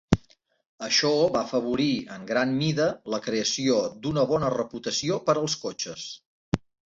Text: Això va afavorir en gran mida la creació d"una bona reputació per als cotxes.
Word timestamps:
Això 0.85 1.09
va 1.35 1.41
afavorir 1.47 1.89
en 2.15 2.23
gran 2.31 2.55
mida 2.63 2.87
la 3.15 3.19
creació 3.27 3.77
d"una 4.05 4.23
bona 4.33 4.51
reputació 4.57 5.19
per 5.27 5.39
als 5.43 5.59
cotxes. 5.67 6.09